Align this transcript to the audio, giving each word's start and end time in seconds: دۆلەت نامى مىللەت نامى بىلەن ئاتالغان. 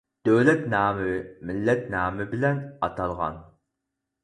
دۆلەت 0.27 0.63
نامى 0.71 1.09
مىللەت 1.51 1.85
نامى 1.97 2.29
بىلەن 2.33 2.65
ئاتالغان. 2.89 3.41